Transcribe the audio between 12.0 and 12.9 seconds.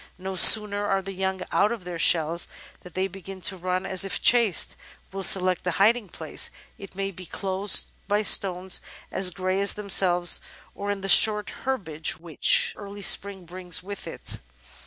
423 herbage which